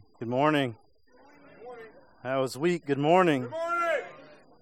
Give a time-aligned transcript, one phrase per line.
[0.00, 0.14] morning.
[0.20, 0.76] Good morning.
[2.22, 2.86] That was weak.
[2.86, 3.42] Good morning.
[3.42, 4.04] Good morning.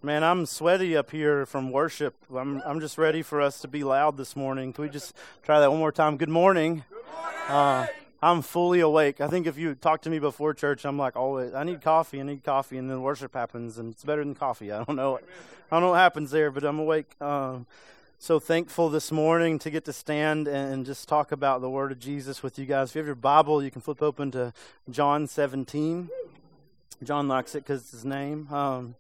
[0.03, 2.15] Man, I'm sweaty up here from worship.
[2.35, 4.73] I'm I'm just ready for us to be loud this morning.
[4.73, 6.17] Can we just try that one more time?
[6.17, 6.85] Good morning.
[7.49, 7.87] Uh,
[8.23, 9.21] I'm fully awake.
[9.21, 12.21] I think if you talk to me before church, I'm like always, I need coffee,
[12.21, 14.73] I need coffee, and then worship happens, and it's better than coffee.
[14.73, 15.21] I don't know, I
[15.71, 17.11] don't know what happens there, but I'm awake.
[17.21, 17.67] Um,
[18.21, 22.01] so thankful this morning to get to stand and just talk about the Word of
[22.01, 22.91] Jesus with you guys.
[22.91, 24.53] If you have your Bible, you can flip open to
[24.91, 26.09] John 17.
[27.05, 28.53] John likes it because it's his name.
[28.53, 28.97] Um,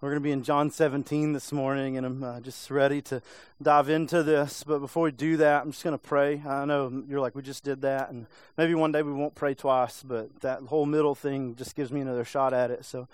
[0.00, 3.22] we're going to be in John 17 this morning, and I'm uh, just ready to
[3.62, 4.64] dive into this.
[4.64, 6.42] But before we do that, I'm just going to pray.
[6.44, 8.26] I know you're like, we just did that, and
[8.58, 12.00] maybe one day we won't pray twice, but that whole middle thing just gives me
[12.00, 12.84] another shot at it.
[12.84, 13.06] So,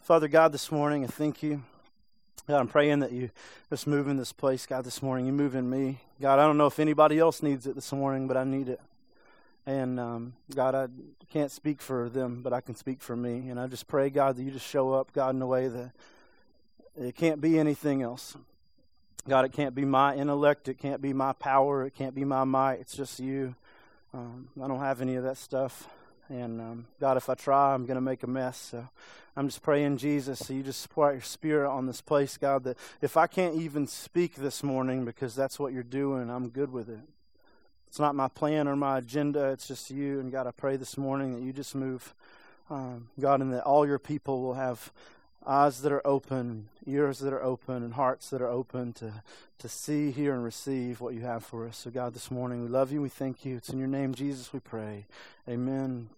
[0.00, 1.62] Father God, this morning, I thank you.
[2.46, 3.30] God, I'm praying that you
[3.70, 5.24] just move in this place, God, this morning.
[5.26, 6.00] You move in me.
[6.20, 8.80] God, I don't know if anybody else needs it this morning, but I need it.
[9.66, 10.88] And um, God, I
[11.32, 13.48] can't speak for them, but I can speak for me.
[13.48, 15.92] And I just pray, God, that you just show up, God, in a way that
[17.00, 18.36] it can't be anything else.
[19.26, 20.68] God, it can't be my intellect.
[20.68, 21.86] It can't be my power.
[21.86, 22.80] It can't be my might.
[22.80, 23.54] It's just you.
[24.12, 25.88] Um, I don't have any of that stuff.
[26.28, 28.56] And um, God, if I try, I'm going to make a mess.
[28.56, 28.88] So
[29.36, 32.64] I'm just praying, Jesus, so you just pour out your spirit on this place, God,
[32.64, 36.72] that if I can't even speak this morning because that's what you're doing, I'm good
[36.72, 37.00] with it.
[37.88, 39.50] It's not my plan or my agenda.
[39.50, 40.18] It's just you.
[40.18, 42.14] And God, I pray this morning that you just move,
[42.70, 44.92] um, God, and that all your people will have
[45.46, 49.22] eyes that are open, ears that are open, and hearts that are open to,
[49.58, 51.76] to see, hear, and receive what you have for us.
[51.76, 53.02] So, God, this morning, we love you.
[53.02, 53.56] We thank you.
[53.56, 55.06] It's in your name, Jesus, we pray.
[55.48, 56.08] Amen.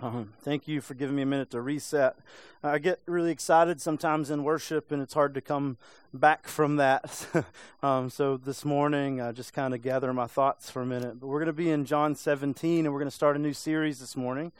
[0.00, 2.16] Um, thank you for giving me a minute to reset.
[2.62, 5.76] I get really excited sometimes in worship, and it's hard to come
[6.14, 7.26] back from that.
[7.82, 11.18] um, so this morning, I just kind of gather my thoughts for a minute.
[11.18, 13.52] But we're going to be in John 17, and we're going to start a new
[13.52, 14.52] series this morning.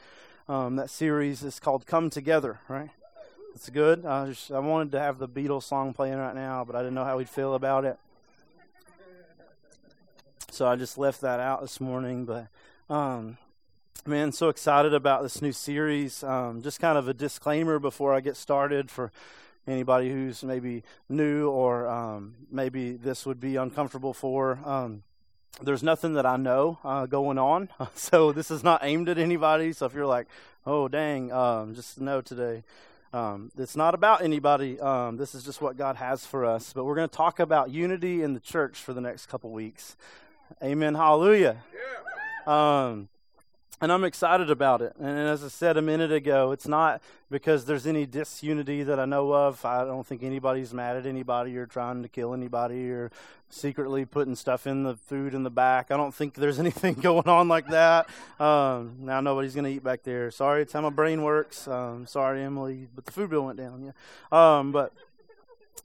[0.49, 2.89] Um, that series is called Come Together, right?
[3.55, 4.05] It's good.
[4.05, 6.93] I, just, I wanted to have the Beatles song playing right now, but I didn't
[6.93, 7.97] know how we'd feel about it.
[10.51, 12.25] So I just left that out this morning.
[12.25, 12.47] But
[12.89, 13.37] um,
[14.05, 16.23] man, so excited about this new series.
[16.23, 19.11] Um, just kind of a disclaimer before I get started for
[19.67, 24.59] anybody who's maybe new or um, maybe this would be uncomfortable for.
[24.65, 25.03] Um,
[25.61, 29.73] there's nothing that I know uh, going on, so this is not aimed at anybody.
[29.73, 30.27] So if you're like,
[30.65, 32.63] "Oh, dang," um, just know today
[33.13, 34.79] um, it's not about anybody.
[34.79, 36.73] Um, this is just what God has for us.
[36.73, 39.95] But we're going to talk about unity in the church for the next couple weeks.
[40.63, 40.95] Amen.
[40.95, 41.57] Hallelujah.
[41.73, 42.85] Yeah.
[42.85, 43.09] Um,
[43.81, 44.93] and I'm excited about it.
[44.99, 47.01] And as I said a minute ago, it's not
[47.31, 49.63] because there's any disunity that I know of.
[49.63, 53.11] I don't think anybody's mad at anybody or trying to kill anybody or
[53.49, 55.91] secretly putting stuff in the food in the back.
[55.91, 58.09] I don't think there's anything going on like that.
[58.39, 60.29] Um, now nobody's going to eat back there.
[60.31, 61.67] Sorry, it's how my brain works.
[61.67, 63.93] Um, sorry, Emily, but the food bill went down.
[64.31, 64.57] Yeah.
[64.59, 64.93] Um, but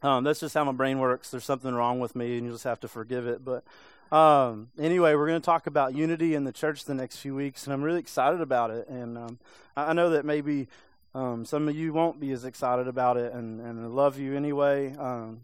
[0.02, 1.30] um, that's just how my brain works.
[1.30, 3.44] There's something wrong with me, and you just have to forgive it.
[3.44, 3.64] But
[4.14, 7.64] um, anyway, we're going to talk about unity in the church the next few weeks,
[7.64, 8.86] and I'm really excited about it.
[8.88, 9.38] And um,
[9.76, 10.68] I know that maybe
[11.16, 14.36] um, some of you won't be as excited about it, and, and I love you
[14.36, 14.94] anyway.
[14.96, 15.40] Um,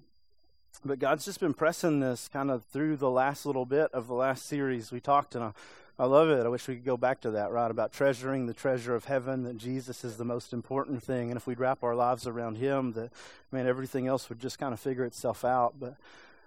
[0.84, 4.14] but God's just been pressing this kind of through the last little bit of the
[4.14, 5.53] last series we talked, and I,
[5.98, 6.47] I love it.
[6.47, 7.72] I wish we could go back to that, right?
[7.72, 11.44] About treasuring the treasure of heaven, that Jesus is the most important thing, and if
[11.44, 13.10] we'd wrap our lives around Him, that
[13.50, 15.75] man, everything else would just kind of figure itself out.
[15.80, 15.97] But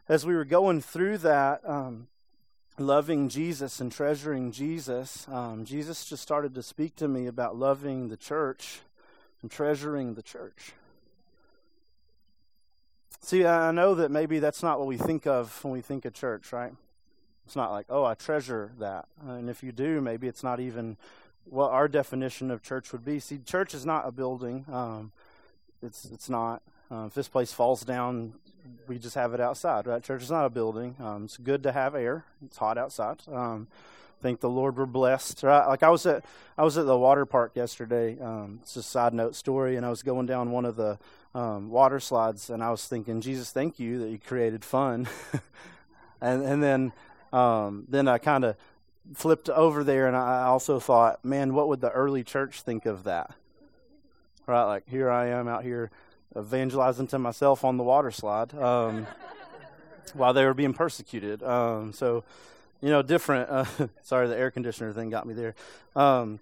[0.07, 2.07] as we were going through that, um,
[2.77, 8.09] loving Jesus and treasuring Jesus, um, Jesus just started to speak to me about loving
[8.09, 8.79] the church
[9.41, 10.73] and treasuring the church.
[13.21, 16.13] See, I know that maybe that's not what we think of when we think of
[16.13, 16.73] church, right?
[17.45, 19.05] It's not like, oh, I treasure that.
[19.25, 20.97] And if you do, maybe it's not even
[21.45, 23.19] what our definition of church would be.
[23.19, 24.65] See, church is not a building.
[24.71, 25.11] Um,
[25.81, 26.61] it's it's not.
[26.91, 28.33] Uh, if this place falls down,
[28.87, 30.03] we just have it outside, right?
[30.03, 30.95] Church is not a building.
[30.99, 32.25] Um, it's good to have air.
[32.45, 33.21] It's hot outside.
[33.31, 33.67] Um,
[34.21, 35.67] thank the Lord we're blessed, right?
[35.67, 36.25] Like I was at
[36.57, 38.17] I was at the water park yesterday.
[38.19, 40.97] Um, it's a side note story, and I was going down one of the
[41.35, 45.07] um, water slides, and I was thinking, Jesus, thank you that you created fun.
[46.21, 46.93] and and then
[47.31, 48.55] um, then I kind of
[49.13, 53.03] flipped over there, and I also thought, man, what would the early church think of
[53.03, 53.31] that?
[54.47, 55.89] Right, like here I am out here
[56.35, 59.07] evangelizing to myself on the water slide um,
[60.13, 61.43] while they were being persecuted.
[61.43, 62.23] Um, so,
[62.81, 63.49] you know, different.
[63.49, 63.65] Uh,
[64.01, 65.55] sorry, the air conditioner thing got me there.
[65.95, 66.39] Um,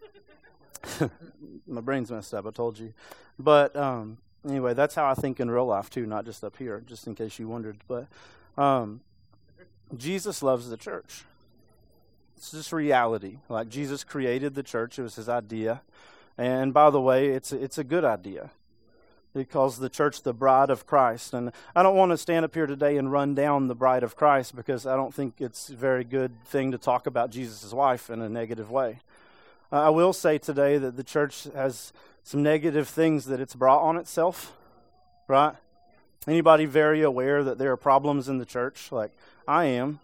[1.67, 2.45] my brain's messed up.
[2.47, 2.93] I told you,
[3.37, 4.17] but um,
[4.47, 6.81] anyway, that's how I think in real life too, not just up here.
[6.85, 8.07] Just in case you wondered, but
[8.57, 9.01] um,
[9.95, 11.25] Jesus loves the church.
[12.37, 13.37] It's just reality.
[13.49, 15.81] Like Jesus created the church; it was His idea.
[16.37, 18.49] And by the way, it's it's a good idea.
[19.33, 21.33] He calls the church the bride of Christ.
[21.33, 24.15] And I don't want to stand up here today and run down the bride of
[24.15, 28.09] Christ because I don't think it's a very good thing to talk about Jesus' wife
[28.09, 28.99] in a negative way.
[29.71, 31.93] I will say today that the church has
[32.23, 34.53] some negative things that it's brought on itself,
[35.29, 35.55] right?
[36.27, 38.91] Anybody very aware that there are problems in the church?
[38.91, 39.11] Like
[39.47, 39.99] I am.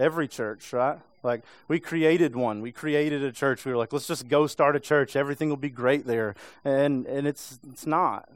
[0.00, 0.98] Every church, right?
[1.22, 2.60] Like we created one.
[2.60, 3.64] We created a church.
[3.64, 5.16] We were like, let's just go start a church.
[5.16, 6.34] Everything will be great there.
[6.64, 8.28] And and it's it's not.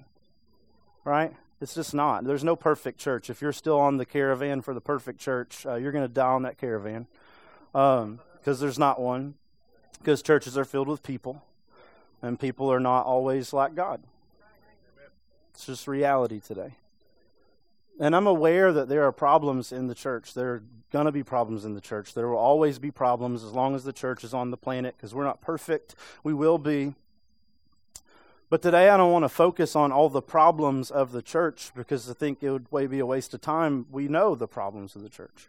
[1.05, 1.33] Right?
[1.61, 2.25] It's just not.
[2.25, 3.31] There's no perfect church.
[3.31, 6.27] If you're still on the caravan for the perfect church, uh, you're going to die
[6.27, 7.07] on that caravan
[7.73, 9.35] because um, there's not one.
[9.99, 11.45] Because churches are filled with people,
[12.23, 14.03] and people are not always like God.
[15.55, 16.75] It's just reality today.
[18.01, 20.35] And I'm aware that there are problems in the church.
[20.35, 22.15] There are going to be problems in the church.
[22.15, 25.15] There will always be problems as long as the church is on the planet because
[25.15, 25.95] we're not perfect.
[26.25, 26.95] We will be.
[28.53, 32.11] But today I don't want to focus on all the problems of the church because
[32.11, 33.87] I think it would be a waste of time.
[33.91, 35.49] We know the problems of the church.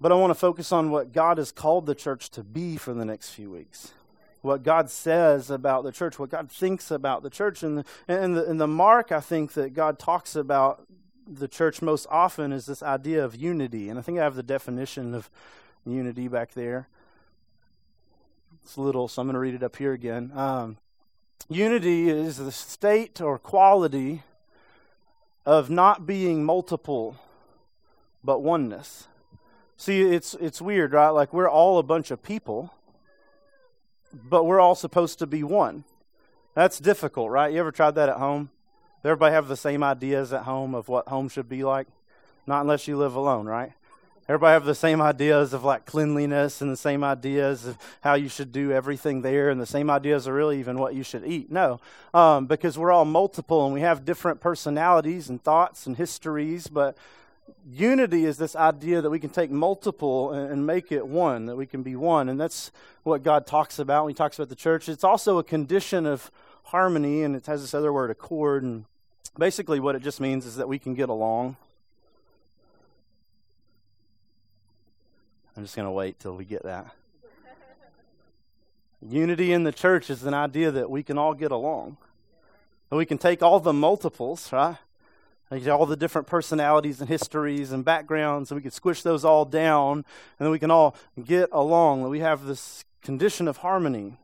[0.00, 2.94] But I want to focus on what God has called the church to be for
[2.94, 3.92] the next few weeks.
[4.40, 7.62] What God says about the church, what God thinks about the church.
[7.62, 10.86] And the, and the, and the mark I think that God talks about
[11.26, 13.90] the church most often is this idea of unity.
[13.90, 15.28] And I think I have the definition of
[15.84, 16.88] unity back there.
[18.64, 20.32] It's a little, so I'm going to read it up here again.
[20.34, 20.78] Um,
[21.48, 24.22] unity is the state or quality
[25.46, 27.16] of not being multiple,
[28.22, 29.08] but oneness.
[29.76, 31.10] See, it's it's weird, right?
[31.10, 32.74] Like we're all a bunch of people,
[34.12, 35.84] but we're all supposed to be one.
[36.54, 37.52] That's difficult, right?
[37.52, 38.50] You ever tried that at home?
[39.02, 41.86] Does everybody have the same ideas at home of what home should be like?
[42.46, 43.72] Not unless you live alone, right?
[44.28, 48.28] Everybody have the same ideas of like cleanliness and the same ideas of how you
[48.28, 51.50] should do everything there and the same ideas of really even what you should eat.
[51.50, 51.80] No,
[52.12, 56.94] um, because we're all multiple and we have different personalities and thoughts and histories, but
[57.72, 61.56] unity is this idea that we can take multiple and, and, make it one, that
[61.56, 62.28] we can be one.
[62.28, 62.70] And that's
[63.04, 64.90] what God talks about when he talks about the church.
[64.90, 66.30] It's also a condition of
[66.64, 68.62] harmony, and it has this other word, accord.
[68.62, 68.84] And
[69.38, 71.56] basically, what it just means is that we can get along.
[75.58, 76.86] I'm just going to wait till we get that.
[79.02, 81.96] Unity in the church is an idea that we can all get along.
[82.90, 84.76] That we can take all the multiples, right?
[85.66, 90.04] All the different personalities and histories and backgrounds, and we can squish those all down,
[90.38, 90.94] and then we can all
[91.24, 92.04] get along.
[92.04, 94.16] That we have this condition of harmony.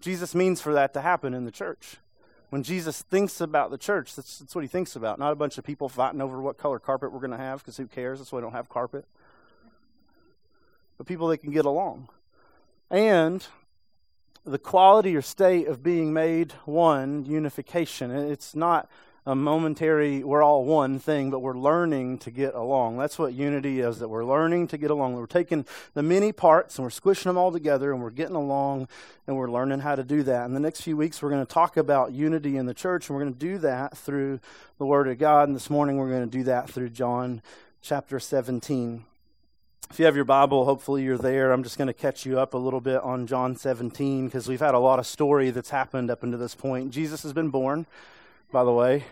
[0.00, 1.98] Jesus means for that to happen in the church.
[2.48, 5.18] When Jesus thinks about the church, that's, that's what he thinks about.
[5.18, 7.76] Not a bunch of people fighting over what color carpet we're going to have, because
[7.76, 8.20] who cares?
[8.20, 9.04] That's why we don't have carpet.
[10.98, 12.08] But people that can get along.
[12.90, 13.46] And
[14.44, 18.10] the quality or state of being made one, unification.
[18.10, 18.88] It's not
[19.28, 22.96] a momentary, we're all one thing, but we're learning to get along.
[22.96, 25.14] That's what unity is, that we're learning to get along.
[25.14, 28.86] We're taking the many parts and we're squishing them all together and we're getting along
[29.26, 30.44] and we're learning how to do that.
[30.44, 33.16] In the next few weeks, we're going to talk about unity in the church and
[33.16, 34.38] we're going to do that through
[34.78, 35.48] the Word of God.
[35.48, 37.42] And this morning, we're going to do that through John
[37.82, 39.04] chapter 17.
[39.90, 41.52] If you have your Bible, hopefully you're there.
[41.52, 44.60] I'm just going to catch you up a little bit on John 17 because we've
[44.60, 46.90] had a lot of story that's happened up until this point.
[46.90, 47.86] Jesus has been born
[48.52, 49.04] by the way.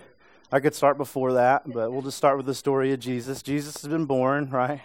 [0.53, 3.43] I could start before that, but we'll just start with the story of Jesus.
[3.43, 4.83] Jesus has been born, right?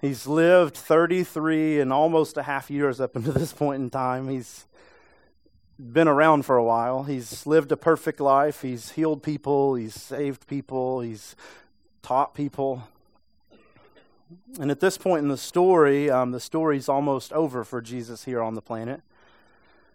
[0.00, 4.28] He's lived 33 and almost a half years up until this point in time.
[4.28, 4.66] He's
[5.78, 7.04] been around for a while.
[7.04, 8.62] He's lived a perfect life.
[8.62, 9.74] He's healed people.
[9.74, 11.00] He's saved people.
[11.00, 11.34] He's
[12.02, 12.84] taught people.
[14.60, 18.42] And at this point in the story, um, the story's almost over for Jesus here
[18.42, 19.02] on the planet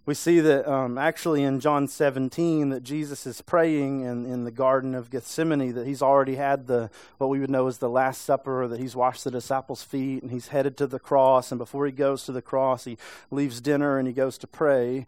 [0.06, 4.51] we see that um, actually in John 17 that Jesus is praying in, in the
[4.51, 8.22] Garden of Gethsemane that he's already had the what we would know as the Last
[8.22, 11.51] Supper, that he's washed the disciples' feet and he's headed to the cross.
[11.51, 12.98] And before he goes to the cross, he
[13.32, 15.08] leaves dinner and he goes to pray.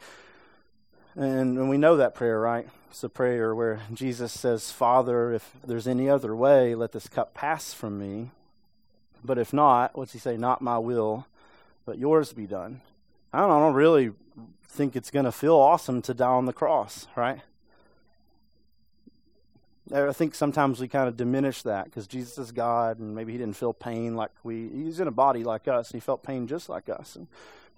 [1.16, 2.68] And, and we know that prayer, right?
[2.90, 7.36] It's a prayer where Jesus says, Father, if there's any other way, let this cup
[7.36, 8.32] pass from me.
[9.24, 10.38] But if not, what's he say?
[10.38, 11.26] Not my will,
[11.86, 12.82] but yours be done.
[13.34, 14.12] I don't, I don't really
[14.70, 17.42] think it's going to feel awesome to die on the cross, right?
[19.94, 23.38] I think sometimes we kind of diminish that because Jesus is God and maybe he
[23.38, 26.46] didn't feel pain like we, he's in a body like us and he felt pain
[26.46, 27.16] just like us.
[27.16, 27.28] And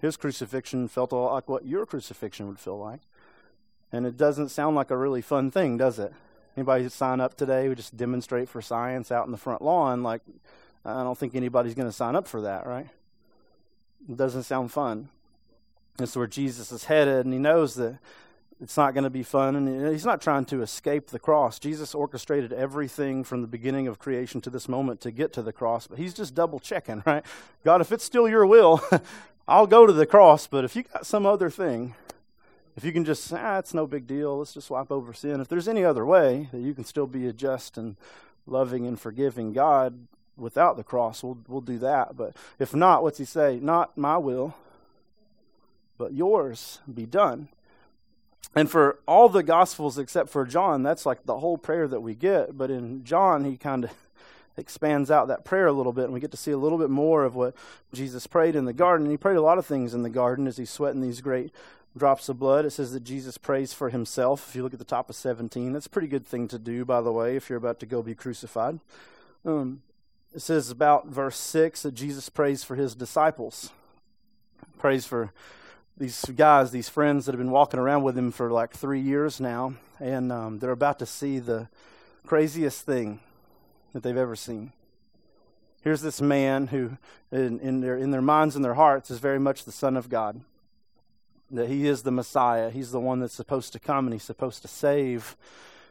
[0.00, 3.00] his crucifixion felt a lot like what your crucifixion would feel like.
[3.92, 6.12] And it doesn't sound like a really fun thing, does it?
[6.56, 7.68] Anybody sign up today?
[7.68, 10.02] We just demonstrate for science out in the front lawn.
[10.02, 10.22] Like,
[10.84, 12.88] I don't think anybody's going to sign up for that, right?
[14.08, 15.08] It doesn't sound fun.
[15.98, 17.98] It's where Jesus is headed, and he knows that
[18.60, 21.58] it's not going to be fun, and he's not trying to escape the cross.
[21.58, 25.52] Jesus orchestrated everything from the beginning of creation to this moment to get to the
[25.52, 27.24] cross, but he's just double checking, right?
[27.64, 28.82] God, if it's still your will,
[29.48, 31.94] I'll go to the cross, but if you got some other thing,
[32.76, 35.40] if you can just, ah, it's no big deal, let's just wipe over sin.
[35.40, 37.96] If there's any other way that you can still be a just and
[38.46, 40.06] loving and forgiving God
[40.36, 42.16] without the cross, we'll, we'll do that.
[42.16, 43.58] But if not, what's he say?
[43.60, 44.54] Not my will,
[45.98, 47.48] but yours be done.
[48.54, 52.14] And for all the Gospels except for John, that's like the whole prayer that we
[52.14, 52.56] get.
[52.58, 53.92] But in John, he kind of
[54.56, 56.90] expands out that prayer a little bit, and we get to see a little bit
[56.90, 57.54] more of what
[57.92, 59.06] Jesus prayed in the garden.
[59.06, 61.52] And he prayed a lot of things in the garden as he's sweating these great
[61.96, 62.64] drops of blood.
[62.64, 64.48] It says that Jesus prays for himself.
[64.48, 66.84] If you look at the top of 17, that's a pretty good thing to do,
[66.84, 68.80] by the way, if you're about to go be crucified.
[69.44, 69.82] Um,
[70.34, 73.70] it says about verse 6 that Jesus prays for his disciples,
[74.78, 75.32] prays for
[75.96, 79.40] these guys, these friends that have been walking around with him for like three years
[79.40, 81.68] now, and um, they're about to see the
[82.26, 83.20] craziest thing
[83.92, 84.72] that they've ever seen.
[85.82, 86.96] Here's this man who,
[87.32, 90.08] in, in, their, in their minds and their hearts, is very much the Son of
[90.08, 90.42] God.
[91.50, 92.70] That he is the Messiah.
[92.70, 95.36] He's the one that's supposed to come and he's supposed to save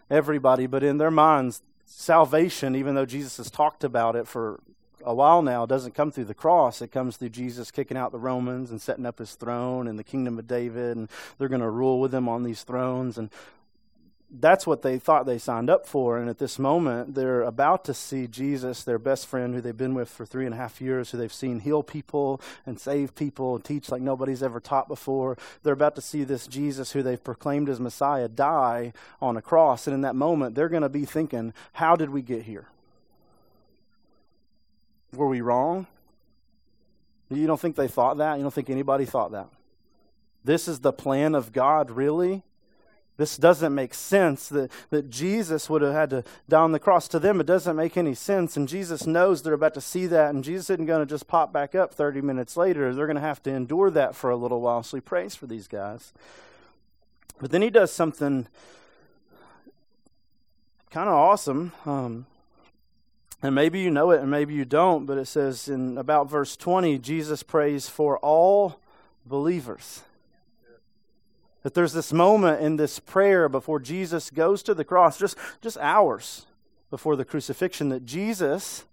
[0.09, 0.67] everybody.
[0.67, 4.59] But in their minds, salvation, even though Jesus has talked about it for
[5.03, 6.81] a while now, doesn't come through the cross.
[6.81, 10.03] It comes through Jesus kicking out the Romans and setting up his throne and the
[10.03, 13.17] kingdom of David, and they're going to rule with him on these thrones.
[13.17, 13.29] And
[14.31, 16.17] that's what they thought they signed up for.
[16.17, 19.95] And at this moment, they're about to see Jesus, their best friend, who they've been
[19.95, 23.55] with for three and a half years, who they've seen heal people and save people
[23.55, 25.37] and teach like nobody's ever taught before.
[25.63, 29.87] They're about to see this Jesus, who they've proclaimed as Messiah, die on a cross.
[29.87, 32.67] And in that moment, they're going to be thinking, how did we get here?
[35.13, 35.87] Were we wrong?
[37.31, 38.37] You don't think they thought that?
[38.37, 39.47] You don't think anybody thought that?
[40.43, 42.43] This is the plan of God, really?
[43.19, 47.05] This doesn't make sense that, that Jesus would have had to die on the cross.
[47.09, 48.55] To them, it doesn't make any sense.
[48.55, 50.33] And Jesus knows they're about to see that.
[50.33, 52.95] And Jesus isn't going to just pop back up 30 minutes later.
[52.95, 54.83] They're going to have to endure that for a little while.
[54.83, 56.13] So he prays for these guys.
[57.41, 58.47] But then he does something
[60.89, 61.73] kind of awesome.
[61.85, 62.25] Um,
[63.43, 66.55] and maybe you know it and maybe you don't, but it says in about verse
[66.55, 68.79] 20, Jesus prays for all
[69.25, 70.03] believers.
[71.63, 75.77] That there's this moment in this prayer before Jesus goes to the cross, just, just
[75.77, 76.45] hours
[76.89, 78.85] before the crucifixion, that Jesus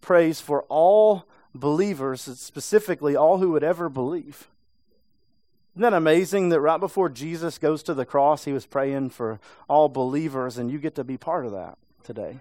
[0.00, 4.48] prays for all believers, specifically all who would ever believe.
[5.74, 9.40] Isn't that amazing that right before Jesus goes to the cross, he was praying for
[9.68, 12.40] all believers, and you get to be part of that today?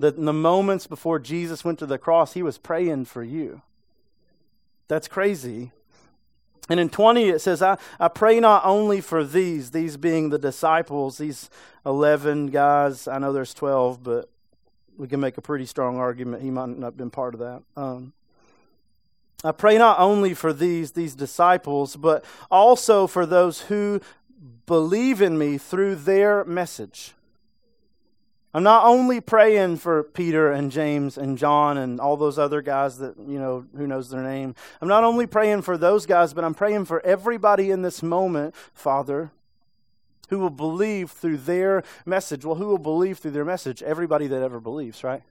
[0.00, 3.62] That in the moments before Jesus went to the cross, he was praying for you.
[4.88, 5.70] That's crazy.
[6.70, 10.38] And in 20, it says, I, I pray not only for these, these being the
[10.38, 11.50] disciples, these
[11.84, 13.08] 11 guys.
[13.08, 14.30] I know there's 12, but
[14.96, 17.62] we can make a pretty strong argument he might not have been part of that.
[17.76, 18.12] Um,
[19.42, 24.00] I pray not only for these, these disciples, but also for those who
[24.66, 27.14] believe in me through their message.
[28.52, 32.98] I'm not only praying for Peter and James and John and all those other guys
[32.98, 34.56] that, you know, who knows their name.
[34.80, 38.56] I'm not only praying for those guys, but I'm praying for everybody in this moment,
[38.74, 39.30] Father,
[40.30, 42.44] who will believe through their message.
[42.44, 43.84] Well, who will believe through their message?
[43.84, 45.22] Everybody that ever believes, right?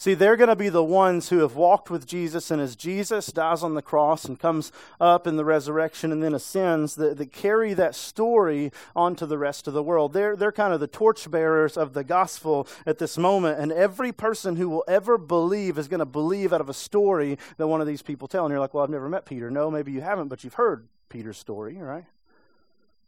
[0.00, 3.26] See, they're going to be the ones who have walked with Jesus, and as Jesus
[3.26, 7.32] dies on the cross and comes up in the resurrection and then ascends, that, that
[7.32, 10.14] carry that story onto the rest of the world.
[10.14, 14.56] They're, they're kind of the torchbearers of the gospel at this moment, and every person
[14.56, 17.86] who will ever believe is going to believe out of a story that one of
[17.86, 18.46] these people tell.
[18.46, 19.50] And you're like, well, I've never met Peter.
[19.50, 22.06] No, maybe you haven't, but you've heard Peter's story, right?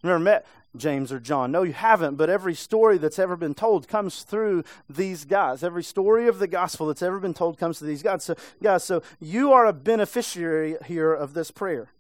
[0.03, 1.53] Never met James or John.
[1.53, 5.63] No, you haven't, but every story that's ever been told comes through these guys.
[5.63, 8.25] Every story of the gospel that's ever been told comes to these guys.
[8.25, 11.91] So, guys, so you are a beneficiary here of this prayer.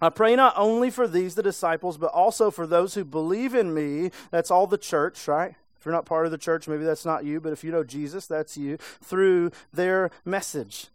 [0.00, 3.72] I pray not only for these, the disciples, but also for those who believe in
[3.72, 4.10] me.
[4.30, 5.54] That's all the church, right?
[5.78, 7.84] If you're not part of the church, maybe that's not you, but if you know
[7.84, 10.88] Jesus, that's you, through their message.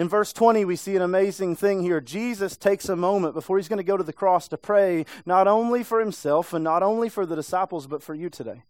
[0.00, 2.00] In verse 20, we see an amazing thing here.
[2.00, 5.46] Jesus takes a moment before he's going to go to the cross to pray not
[5.46, 8.62] only for himself and not only for the disciples, but for you today.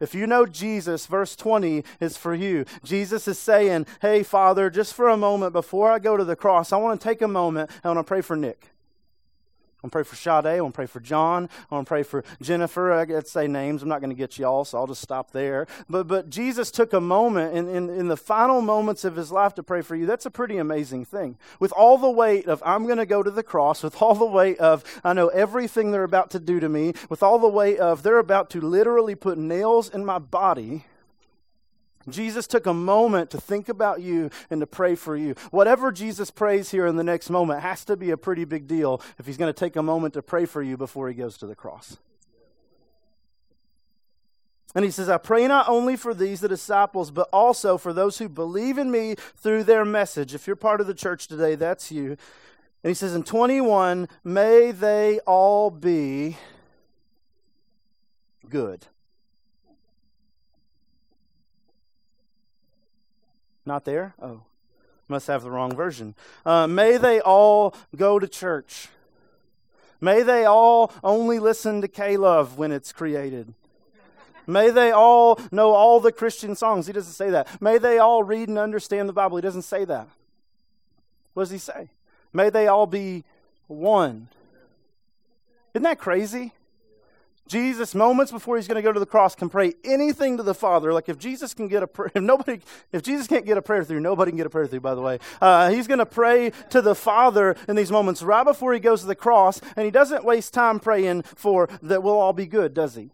[0.00, 2.66] If you know Jesus, verse 20 is for you.
[2.84, 6.74] Jesus is saying, Hey, Father, just for a moment before I go to the cross,
[6.74, 7.70] I want to take a moment.
[7.76, 8.69] And I want to pray for Nick.
[9.82, 10.46] I want to pray for Sade.
[10.46, 11.48] I want to pray for John.
[11.70, 12.92] I want to pray for Jennifer.
[12.92, 13.82] I to say names.
[13.82, 15.66] I'm not going to get you all, so I'll just stop there.
[15.88, 19.54] But, but Jesus took a moment in, in, in the final moments of his life
[19.54, 20.04] to pray for you.
[20.04, 21.38] That's a pretty amazing thing.
[21.60, 24.26] With all the weight of, I'm going to go to the cross, with all the
[24.26, 27.78] weight of, I know everything they're about to do to me, with all the weight
[27.78, 30.84] of, they're about to literally put nails in my body
[32.08, 35.34] Jesus took a moment to think about you and to pray for you.
[35.50, 39.02] Whatever Jesus prays here in the next moment has to be a pretty big deal
[39.18, 41.46] if he's going to take a moment to pray for you before he goes to
[41.46, 41.98] the cross.
[44.74, 48.18] And he says, I pray not only for these, the disciples, but also for those
[48.18, 50.34] who believe in me through their message.
[50.34, 52.16] If you're part of the church today, that's you.
[52.82, 56.38] And he says in 21, may they all be
[58.48, 58.86] good.
[63.70, 64.14] Not there?
[64.20, 64.40] Oh,
[65.06, 66.16] must have the wrong version.
[66.44, 68.88] Uh, may they all go to church.
[70.00, 73.54] May they all only listen to K Love when it's created.
[74.44, 76.88] May they all know all the Christian songs.
[76.88, 77.62] He doesn't say that.
[77.62, 79.36] May they all read and understand the Bible.
[79.36, 80.08] He doesn't say that.
[81.34, 81.90] What does he say?
[82.32, 83.22] May they all be
[83.68, 84.26] one.
[85.74, 86.54] Isn't that crazy?
[87.50, 90.54] Jesus, moments before he's going to go to the cross, can pray anything to the
[90.54, 90.92] Father.
[90.92, 92.60] Like if Jesus can get a prayer, if nobody,
[92.92, 94.80] if Jesus can't get a prayer through, nobody can get a prayer through.
[94.80, 98.44] By the way, uh, he's going to pray to the Father in these moments right
[98.44, 102.18] before he goes to the cross, and he doesn't waste time praying for that we'll
[102.18, 103.10] all be good, does he?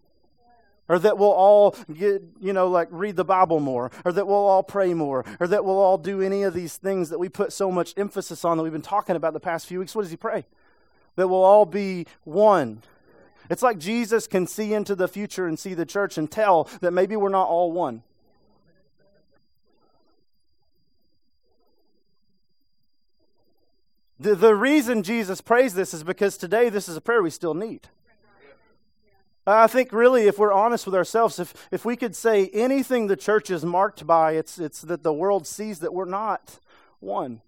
[0.87, 4.37] Or that we'll all get, you know, like read the Bible more, or that we'll
[4.37, 7.55] all pray more, or that we'll all do any of these things that we put
[7.55, 9.95] so much emphasis on that we've been talking about the past few weeks.
[9.95, 10.45] What does he pray?
[11.17, 12.83] That we'll all be one
[13.51, 16.93] it's like Jesus can see into the future and see the church and tell that
[16.93, 18.03] maybe we're not all one.
[24.19, 27.55] The, the reason Jesus prays this is because today this is a prayer we still
[27.55, 27.89] need.
[29.47, 33.17] I think really, if we're honest with ourselves, if, if we could say anything the
[33.17, 36.59] church is marked by, it's, it's that the world sees that we're not
[36.99, 37.43] one.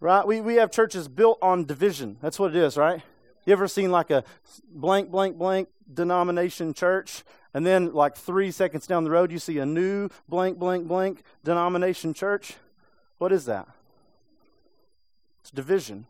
[0.00, 0.26] Right?
[0.26, 2.16] We, we have churches built on division.
[2.20, 3.02] That's what it is, right?
[3.46, 4.24] You ever seen like a
[4.68, 7.22] blank, blank, blank denomination church?
[7.54, 11.22] And then, like three seconds down the road, you see a new blank, blank, blank
[11.42, 12.56] denomination church?
[13.18, 13.68] What is that?
[15.40, 16.06] It's division.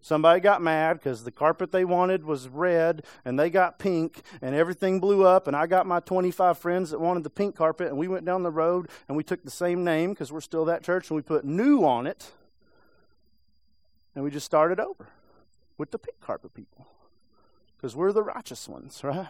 [0.00, 4.54] Somebody got mad because the carpet they wanted was red and they got pink and
[4.54, 5.46] everything blew up.
[5.46, 8.42] And I got my 25 friends that wanted the pink carpet and we went down
[8.42, 11.22] the road and we took the same name because we're still that church and we
[11.22, 12.32] put new on it
[14.14, 15.08] and we just started over
[15.82, 16.86] with the pink carpet people
[17.76, 19.26] because we're the righteous ones, right?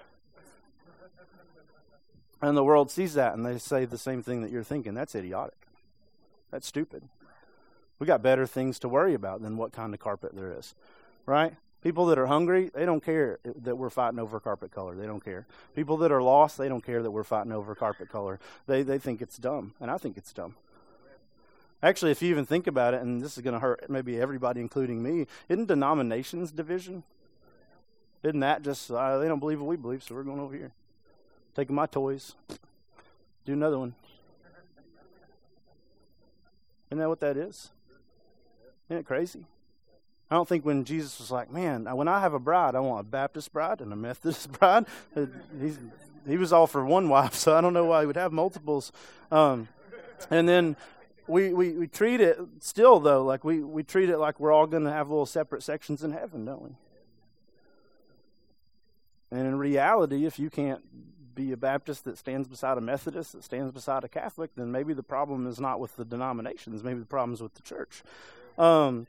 [2.43, 4.93] And the world sees that and they say the same thing that you're thinking.
[4.93, 5.67] That's idiotic.
[6.51, 7.05] That's stupid.
[7.99, 10.75] We got better things to worry about than what kind of carpet there is,
[11.25, 11.55] right?
[11.81, 14.95] People that are hungry, they don't care that we're fighting over carpet color.
[14.95, 15.47] They don't care.
[15.75, 18.39] People that are lost, they don't care that we're fighting over carpet color.
[18.67, 20.57] They they think it's dumb, and I think it's dumb.
[21.83, 24.61] Actually, if you even think about it, and this is going to hurt maybe everybody,
[24.61, 27.03] including me, isn't denominations division?
[28.23, 30.73] Isn't that just, uh, they don't believe what we believe, so we're going over here.
[31.57, 32.37] Taking my toys.
[33.45, 33.95] Do another one.
[36.89, 37.73] Isn't that what that is?
[38.89, 39.47] Isn't it crazy?
[40.31, 43.01] I don't think when Jesus was like, man, when I have a bride, I want
[43.01, 44.87] a Baptist bride and a Methodist bride.
[45.61, 45.79] He's,
[46.29, 48.93] he was all for one wife, so I don't know why he would have multiples.
[49.33, 49.69] Um,
[50.31, 50.77] and then
[51.27, 54.67] we, we, we treat it still though like we, we treat it like we're all
[54.67, 56.71] going to have little separate sections in heaven don't we?
[59.31, 60.83] And in reality if you can't
[61.35, 64.93] be a baptist that stands beside a methodist that stands beside a catholic then maybe
[64.93, 68.03] the problem is not with the denominations maybe the problem is with the church.
[68.59, 69.07] Um,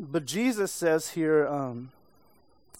[0.00, 1.90] but jesus says here um,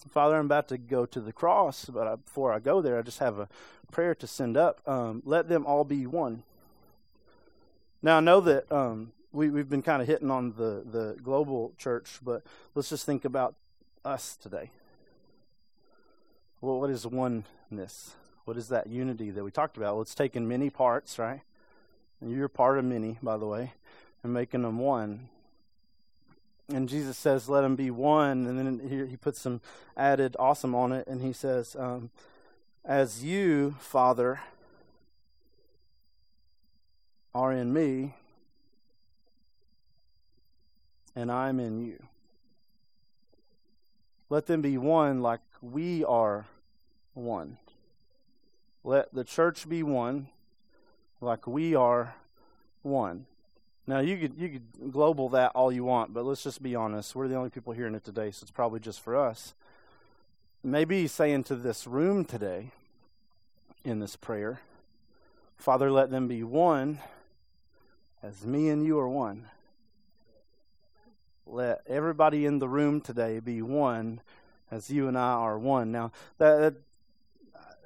[0.09, 3.01] father i'm about to go to the cross but I, before i go there i
[3.03, 3.47] just have a
[3.91, 4.87] prayer to send up.
[4.87, 6.43] Um, let them all be one
[8.01, 11.73] now, I know that um, we, we've been kind of hitting on the, the global
[11.77, 12.43] church, but
[12.75, 13.55] let's just think about
[14.05, 14.71] us today.
[16.61, 18.15] Well, what is oneness?
[18.45, 19.95] What is that unity that we talked about?
[19.95, 21.41] Well, it's taking many parts, right?
[22.21, 23.73] And you're part of many, by the way,
[24.23, 25.29] and making them one.
[26.69, 28.47] And Jesus says, let them be one.
[28.47, 29.61] And then he, he puts some
[29.95, 31.07] added awesome on it.
[31.07, 32.09] And he says, um,
[32.83, 34.39] as you, Father,
[37.37, 38.15] are in me,
[41.15, 42.01] and I'm in you.
[44.31, 46.47] Let them be one like we are
[47.13, 47.57] one.
[48.83, 50.29] Let the church be one
[51.21, 52.15] like we are
[52.81, 53.27] one.
[53.85, 57.15] Now you could you could global that all you want, but let's just be honest.
[57.15, 59.53] We're the only people hearing it today, so it's probably just for us.
[60.63, 62.71] Maybe saying to this room today
[63.83, 64.59] in this prayer,
[65.55, 66.99] Father, let them be one
[68.23, 69.45] as me and you are one.
[71.45, 74.21] Let everybody in the room today be one
[74.69, 75.91] as you and I are one.
[75.91, 76.73] Now, that, that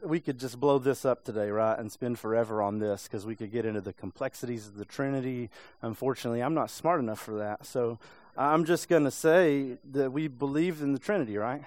[0.04, 3.36] we could just blow this up today, right, and spend forever on this because we
[3.36, 5.50] could get into the complexities of the Trinity.
[5.82, 7.66] Unfortunately, I'm not smart enough for that.
[7.66, 8.00] So
[8.36, 11.64] I'm just going to say that we believe in the Trinity, right?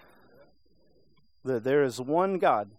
[1.44, 2.70] That there is one God.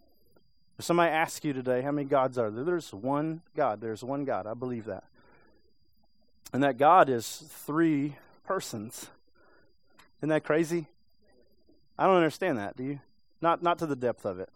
[0.78, 2.66] If somebody asks you today, how many gods are there?
[2.66, 3.80] There's one God.
[3.80, 4.46] There's one God.
[4.46, 5.06] I believe that.
[6.56, 8.16] And that God is three
[8.46, 9.10] persons.
[10.20, 10.88] Isn't that crazy?
[12.00, 13.02] I don't understand that, do you?
[13.42, 14.48] Not not to the depth of it.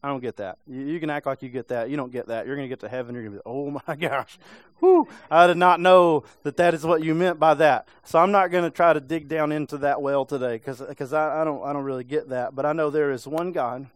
[0.00, 0.58] I don't get that.
[0.64, 1.90] You, you, can act like you get that.
[1.90, 2.46] You don't get that.
[2.46, 3.16] You're going to get to heaven.
[3.16, 4.38] You're going to be, oh my gosh,
[4.80, 5.08] whoo!
[5.28, 7.88] I did not know that that is what you meant by that.
[8.04, 11.12] So I'm not going to try to dig down into that well today because because
[11.12, 12.54] I, I don't I don't really get that.
[12.54, 13.88] But I know there is one God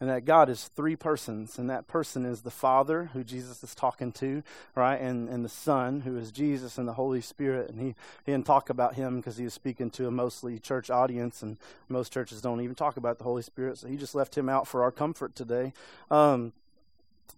[0.00, 3.74] and that God is three persons, and that person is the Father, who Jesus is
[3.74, 4.44] talking to,
[4.76, 7.70] right, and, and the Son, who is Jesus, and the Holy Spirit.
[7.70, 10.88] And he, he didn't talk about him because he was speaking to a mostly church
[10.88, 11.56] audience, and
[11.88, 14.68] most churches don't even talk about the Holy Spirit, so he just left him out
[14.68, 15.72] for our comfort today.
[16.10, 16.52] Um,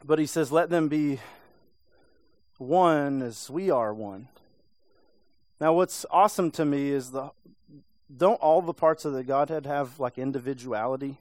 [0.05, 1.18] but he says, Let them be
[2.59, 4.29] one as we are one.
[5.61, 7.31] Now, what's awesome to me is the
[8.14, 11.18] don't all the parts of the Godhead have like individuality?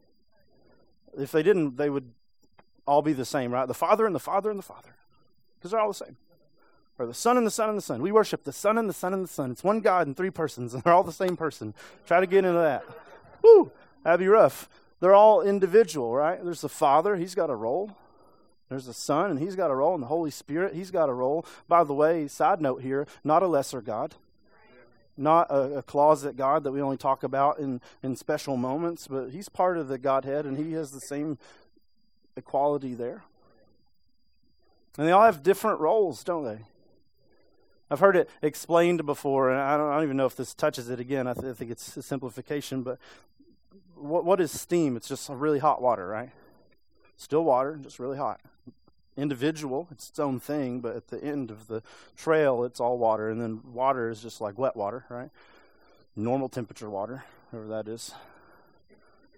[1.20, 2.12] If they didn't, they would
[2.88, 3.68] all be the same, right?
[3.68, 4.96] The Father and the Father and the Father,
[5.58, 6.18] because they're all the same.
[6.98, 8.02] Or the Son and the Son and the Son.
[8.02, 9.52] We worship the Son and the Son and the Son.
[9.52, 11.74] It's one God in three persons, and they're all the same person.
[12.06, 12.84] Try to get into that.
[13.42, 13.72] Woo!
[14.04, 14.68] That'd be rough.
[15.00, 16.44] They're all individual, right?
[16.44, 17.96] There's the Father, he's got a role.
[18.68, 19.94] There's the Son, and he's got a role.
[19.94, 21.46] And the Holy Spirit, he's got a role.
[21.68, 24.16] By the way, side note here, not a lesser God
[25.20, 29.30] not a, a, closet God that we only talk about in, in special moments, but
[29.30, 31.38] he's part of the Godhead and he has the same
[32.36, 33.24] equality there.
[34.98, 36.60] And they all have different roles, don't they?
[37.92, 40.90] I've heard it explained before, and I don't, I don't even know if this touches
[40.90, 41.28] it again.
[41.28, 43.00] I, th- I think it's a simplification, but
[43.96, 44.96] what, what is steam?
[44.96, 46.30] It's just really hot water, right?
[47.18, 48.42] Still water, just really hot
[49.20, 51.84] individual, it's its own thing, but at the end of the
[52.16, 53.30] trail, it's all water.
[53.30, 55.30] And then water is just like wet water, right?
[56.16, 58.14] Normal temperature water, whatever that is.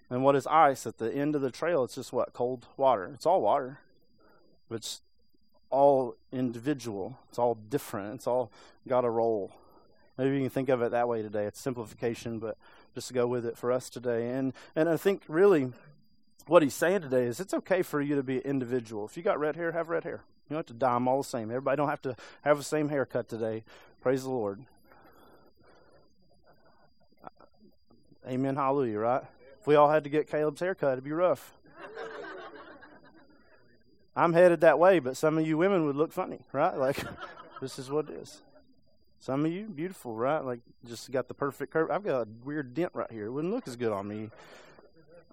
[0.09, 0.85] And what is ice?
[0.85, 2.33] At the end of the trail, it's just what?
[2.33, 3.11] Cold water.
[3.13, 3.79] It's all water.
[4.67, 5.01] But it's
[5.69, 7.17] all individual.
[7.29, 8.15] It's all different.
[8.15, 8.51] It's all
[8.87, 9.51] got a role.
[10.17, 11.45] Maybe you can think of it that way today.
[11.45, 12.57] It's simplification, but
[12.93, 14.29] just to go with it for us today.
[14.29, 15.71] And and I think really
[16.47, 19.05] what he's saying today is it's okay for you to be an individual.
[19.05, 20.21] If you got red hair, have red hair.
[20.49, 21.49] You don't have to dye them all the same.
[21.49, 23.63] Everybody don't have to have the same haircut today.
[24.01, 24.65] Praise the Lord.
[28.27, 28.55] Amen.
[28.55, 29.23] Hallelujah, right?
[29.59, 31.53] If we all had to get Caleb's haircut, it'd be rough.
[34.15, 36.75] I'm headed that way, but some of you women would look funny, right?
[36.75, 36.97] Like,
[37.61, 38.41] this is what it is.
[39.19, 40.43] Some of you, beautiful, right?
[40.43, 41.91] Like, just got the perfect curve.
[41.91, 43.27] I've got a weird dent right here.
[43.27, 44.31] It wouldn't look as good on me.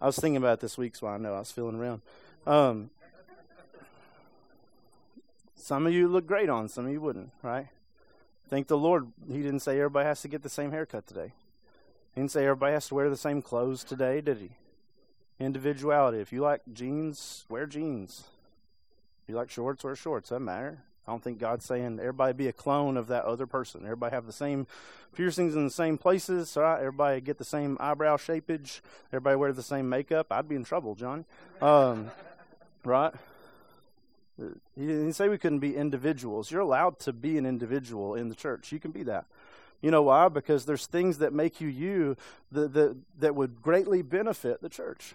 [0.01, 2.03] I was thinking about it this week, so I know I was feeling around.
[2.47, 2.91] Um,
[5.57, 7.67] some of you look great on, some of you wouldn't, right?
[8.49, 11.33] Thank the Lord, He didn't say everybody has to get the same haircut today.
[12.15, 14.51] He didn't say everybody has to wear the same clothes today, did He?
[15.41, 16.19] Individuality.
[16.21, 18.25] If you like jeans, wear jeans.
[19.23, 20.31] If you like shorts, wear shorts.
[20.31, 20.79] Doesn't matter.
[21.09, 23.81] I don't think God's saying everybody be a clone of that other person.
[23.85, 24.67] Everybody have the same
[25.17, 26.79] piercings in the same places, right?
[26.79, 28.83] Everybody get the same eyebrow shapeage.
[29.11, 30.27] Everybody wear the same makeup.
[30.31, 31.25] I'd be in trouble, John.
[31.63, 32.11] Um,
[32.85, 33.15] right?
[34.37, 36.51] He didn't say we couldn't be individuals.
[36.51, 38.71] You're allowed to be an individual in the church.
[38.71, 39.25] You can be that.
[39.81, 40.29] You know why?
[40.29, 42.19] Because there's things that make you you
[42.53, 45.15] that, that, that would greatly benefit the church.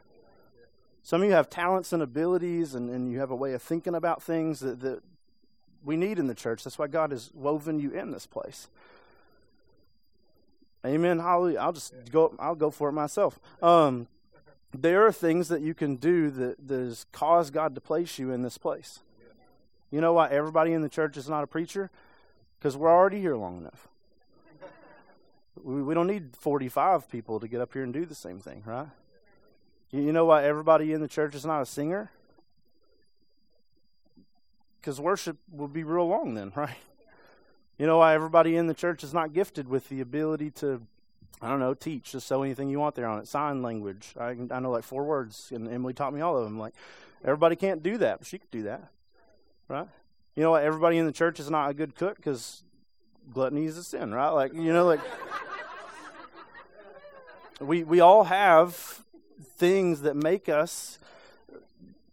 [1.04, 3.94] Some of you have talents and abilities, and, and you have a way of thinking
[3.94, 5.04] about things that, that
[5.84, 6.63] we need in the church.
[6.63, 8.67] That's why God has woven you in this place.
[10.86, 11.19] Amen.
[11.19, 11.60] Hallelujah.
[11.60, 12.36] I'll just go.
[12.39, 13.39] I'll go for it myself.
[13.62, 14.08] Um,
[14.74, 18.41] there are things that you can do that, has caused God to place you in
[18.41, 19.00] this place.
[19.91, 21.91] You know why everybody in the church is not a preacher?
[22.58, 23.88] Because we're already here long enough.
[25.63, 28.63] We, we don't need 45 people to get up here and do the same thing,
[28.65, 28.88] right?
[29.91, 32.10] You know why everybody in the church is not a singer?
[34.84, 36.78] Because worship would be real long then, right?
[37.78, 40.82] You know why everybody in the church is not gifted with the ability to,
[41.41, 43.28] I don't know, teach, just sew anything you want there on it.
[43.28, 44.13] Sign language.
[44.19, 46.60] I, I know like four words, and Emily taught me all of them.
[46.60, 46.74] Like,
[47.24, 48.89] everybody can't do that, but she could do that,
[49.67, 49.88] right?
[50.36, 50.63] You know what?
[50.63, 52.63] Everybody in the church is not a good cook because
[53.34, 54.30] gluttony is a sin, right?
[54.30, 55.00] Like, you know, like
[57.60, 59.04] we we all have
[59.58, 61.00] things that make us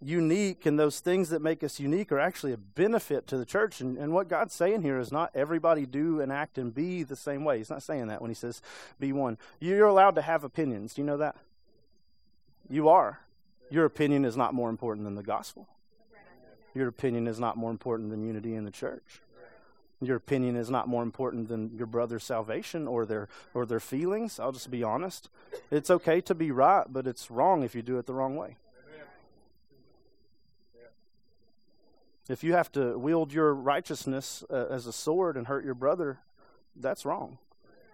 [0.02, 3.80] unique, and those things that make us unique are actually a benefit to the church.
[3.80, 7.16] And, and what God's saying here is not everybody do and act and be the
[7.16, 7.58] same way.
[7.58, 8.62] He's not saying that when He says
[8.98, 9.38] be one.
[9.60, 10.94] You're allowed to have opinions.
[10.94, 11.36] Do you know that?
[12.68, 13.20] You are.
[13.70, 15.68] Your opinion is not more important than the gospel.
[16.74, 19.22] Your opinion is not more important than unity in the church.
[20.02, 24.40] Your opinion is not more important than your brother's salvation or their or their feelings.
[24.40, 25.28] I'll just be honest.
[25.70, 28.56] It's okay to be right, but it's wrong if you do it the wrong way.
[32.30, 36.20] If you have to wield your righteousness uh, as a sword and hurt your brother,
[36.76, 37.38] that's wrong.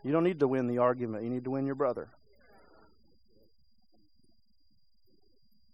[0.05, 1.25] You don't need to win the argument.
[1.25, 2.11] You need to win your brother.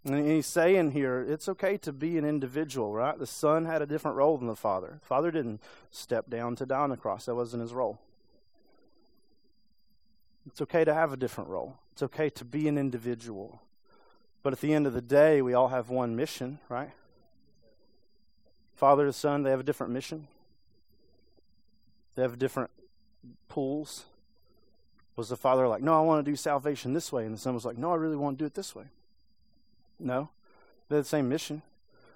[0.04, 3.18] And he's saying here, it's okay to be an individual, right?
[3.18, 4.98] The son had a different role than the father.
[5.00, 7.98] The father didn't step down to die on the cross, that wasn't his role.
[10.46, 13.60] It's okay to have a different role, it's okay to be an individual.
[14.44, 16.92] But at the end of the day, we all have one mission, right?
[18.82, 20.26] Father to son, they have a different mission,
[22.16, 22.68] they have different
[23.48, 24.06] pools.
[25.14, 27.24] Was the father like, no, I want to do salvation this way?
[27.24, 28.86] And the son was like, no, I really want to do it this way.
[30.00, 30.30] No.
[30.88, 31.62] They're the same mission,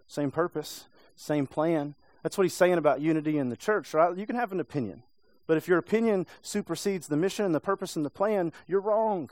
[0.09, 1.95] same purpose, same plan.
[2.25, 4.17] That's what he's saying about unity in the church, right?
[4.17, 5.05] You can have an opinion.
[5.47, 9.31] But if your opinion supersedes the mission and the purpose and the plan, you're wrong.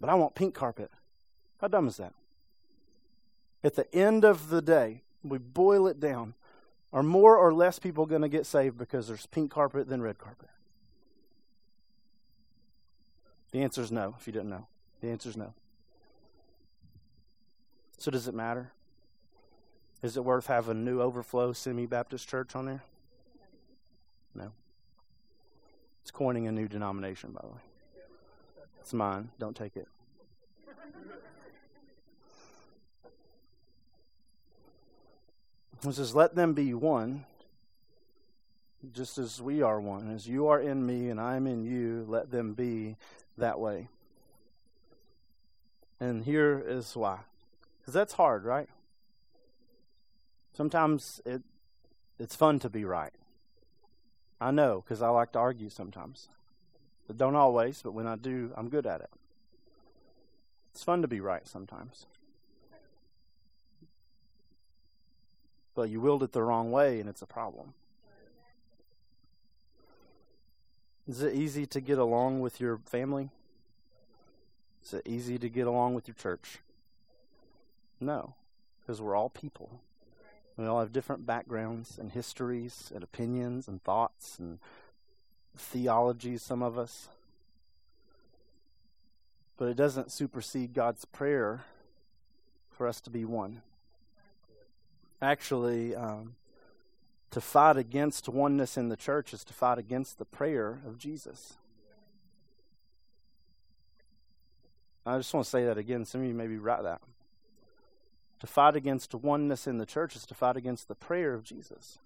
[0.00, 0.90] But I want pink carpet.
[1.60, 2.14] How dumb is that?
[3.66, 6.34] At the end of the day, we boil it down.
[6.92, 10.18] Are more or less people going to get saved because there's pink carpet than red
[10.18, 10.50] carpet?
[13.50, 14.68] The answer is no, if you didn't know.
[15.00, 15.52] The answer is no.
[17.98, 18.70] So, does it matter?
[20.00, 22.84] Is it worth having a New Overflow Semi Baptist Church on there?
[24.32, 24.52] No.
[26.02, 27.62] It's coining a new denomination, by the way.
[28.80, 29.30] It's mine.
[29.40, 29.88] Don't take it.
[35.88, 37.24] It says, Let them be one,
[38.92, 40.10] just as we are one.
[40.14, 42.96] As you are in me and I am in you, let them be
[43.38, 43.88] that way.
[46.00, 47.20] And here is why.
[47.80, 48.68] Because that's hard, right?
[50.54, 51.42] Sometimes it
[52.18, 53.12] it's fun to be right.
[54.40, 56.28] I know, because I like to argue sometimes.
[57.06, 59.10] But don't always, but when I do, I'm good at it.
[60.72, 62.06] It's fun to be right sometimes.
[65.76, 67.74] But you wield it the wrong way, and it's a problem.
[71.06, 73.28] Is it easy to get along with your family?
[74.82, 76.58] Is it easy to get along with your church?
[78.00, 78.34] No,
[78.80, 79.80] because we're all people.
[80.56, 84.58] We all have different backgrounds and histories and opinions and thoughts and
[85.56, 87.08] theologies, some of us.
[89.58, 91.64] But it doesn't supersede God's prayer
[92.70, 93.60] for us to be one.
[95.20, 96.34] Actually, um,
[97.30, 101.54] to fight against oneness in the church is to fight against the prayer of Jesus.
[105.04, 106.04] I just want to say that again.
[106.04, 107.00] Some of you maybe write that.
[108.40, 111.98] To fight against oneness in the church is to fight against the prayer of Jesus.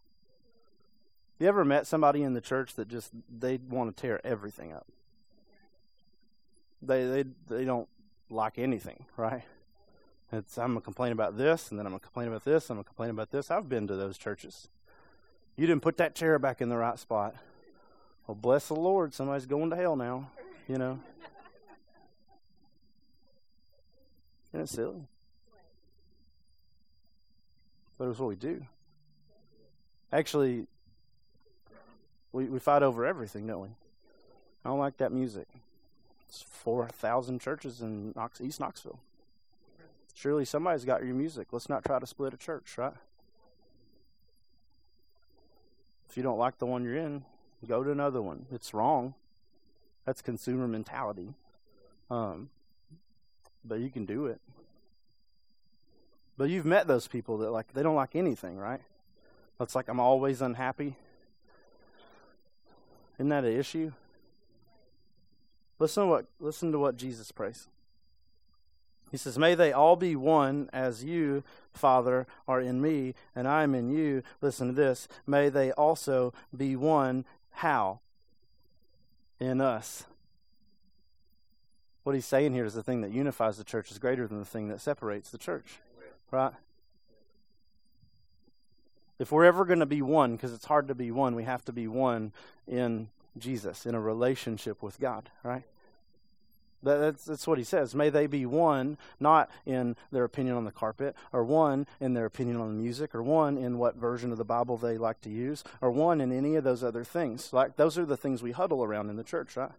[1.39, 4.87] You ever met somebody in the church that just they want to tear everything up?
[6.83, 7.89] They they they don't
[8.29, 9.43] like anything, right?
[10.33, 12.85] It's I'm gonna complain about this, and then I'm gonna complain about this, I'm gonna
[12.85, 13.51] complain about this.
[13.51, 14.69] I've been to those churches.
[15.57, 17.35] You didn't put that chair back in the right spot.
[18.27, 20.31] Well, bless the Lord, somebody's going to hell now.
[20.69, 21.01] You know.
[24.53, 25.07] Isn't it silly?
[28.01, 28.65] but it's what we do.
[30.11, 30.67] Actually,
[32.33, 33.69] we, we fight over everything, don't we?
[34.65, 35.47] I don't like that music.
[36.27, 38.99] It's 4,000 churches in Knox, East Knoxville.
[40.15, 41.49] Surely somebody's got your music.
[41.53, 42.95] Let's not try to split a church, right?
[46.09, 47.25] If you don't like the one you're in,
[47.67, 48.47] go to another one.
[48.51, 49.15] It's wrong.
[50.05, 51.35] That's consumer mentality.
[52.11, 52.51] Um,
[53.65, 54.41] but you can do it.
[56.37, 58.81] But you've met those people that like they don't like anything, right?
[59.61, 60.97] It's like I'm always unhappy.
[63.19, 63.93] Isn't that an issue?
[65.79, 67.69] Listen to what listen to what Jesus prays.
[69.11, 71.43] He says, May they all be one as you,
[71.73, 74.23] Father, are in me, and I am in you.
[74.41, 75.09] Listen to this.
[75.27, 77.25] May they also be one.
[77.51, 78.01] How?
[79.41, 80.05] In us.
[82.05, 84.45] What he's saying here is the thing that unifies the church is greater than the
[84.45, 85.81] thing that separates the church.
[86.31, 86.53] Right?
[89.19, 91.65] If we're ever going to be one, because it's hard to be one, we have
[91.67, 92.33] to be one
[92.67, 95.65] in Jesus, in a relationship with God, right?
[96.83, 97.95] That's, that's what he says.
[97.95, 102.25] May they be one, not in their opinion on the carpet, or one in their
[102.25, 105.31] opinion on the music, or one in what version of the Bible they like to
[105.31, 107.53] use, or one in any of those other things.
[107.53, 109.73] Like those are the things we huddle around in the church, right?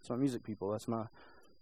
[0.00, 0.72] That's my music people.
[0.72, 1.04] That's my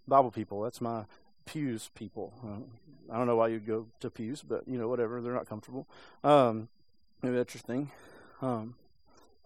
[0.07, 0.61] Bible people.
[0.63, 1.05] That's my
[1.45, 2.33] pews people.
[2.43, 5.21] Uh, I don't know why you'd go to pews, but you know, whatever.
[5.21, 5.87] They're not comfortable.
[6.23, 6.67] Um,
[7.21, 7.91] maybe that's your thing.
[8.41, 8.75] Um,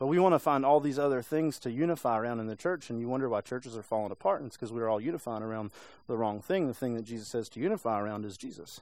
[0.04, 2.90] but we want to find all these other things to unify around in the church,
[2.90, 4.42] and you wonder why churches are falling apart.
[4.42, 5.72] And it's because we're all unifying around
[6.08, 6.68] the wrong thing.
[6.68, 8.82] The thing that Jesus says to unify around is Jesus.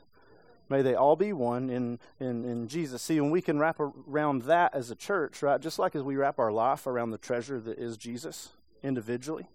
[0.67, 3.03] May they all be one in, in, in Jesus.
[3.03, 6.15] See, when we can wrap around that as a church, right, just like as we
[6.15, 8.49] wrap our life around the treasure that is Jesus
[8.81, 9.47] individually,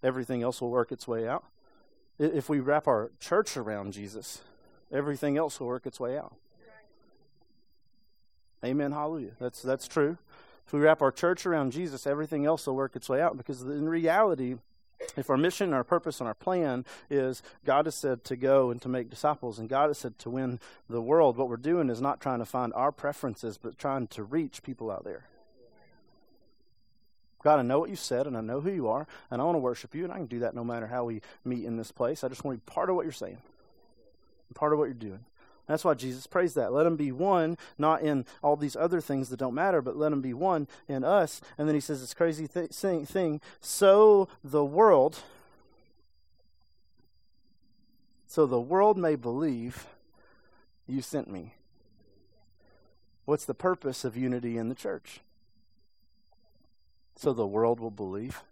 [0.00, 1.42] everything else will work its way out.
[2.20, 4.42] If we wrap our church around Jesus,
[4.92, 6.36] everything else will work its way out.
[8.64, 8.92] Amen.
[8.92, 9.32] Hallelujah.
[9.38, 10.16] That's that's true.
[10.66, 13.36] If we wrap our church around Jesus, everything else will work its way out.
[13.36, 14.56] Because in reality,
[15.16, 18.80] if our mission, our purpose, and our plan is God has said to go and
[18.82, 22.00] to make disciples, and God has said to win the world, what we're doing is
[22.00, 25.24] not trying to find our preferences, but trying to reach people out there.
[27.42, 29.56] God, I know what you said, and I know who you are, and I want
[29.56, 31.92] to worship you, and I can do that no matter how we meet in this
[31.92, 32.24] place.
[32.24, 33.36] I just want to be part of what you're saying,
[34.54, 35.26] part of what you're doing.
[35.66, 36.72] That's why Jesus prays that.
[36.72, 40.10] Let them be one, not in all these other things that don't matter, but let
[40.10, 41.40] them be one in us.
[41.56, 45.20] And then he says this crazy th- thing so the world,
[48.26, 49.86] so the world may believe
[50.86, 51.54] you sent me.
[53.24, 55.20] What's the purpose of unity in the church?
[57.16, 58.42] So the world will believe.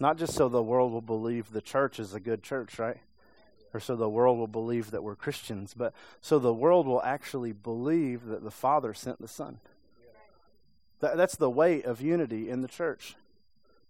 [0.00, 2.98] Not just so the world will believe the church is a good church, right?
[3.74, 7.52] Or so the world will believe that we're Christians, but so the world will actually
[7.52, 9.60] believe that the Father sent the Son.
[11.00, 13.14] That, that's the weight of unity in the church.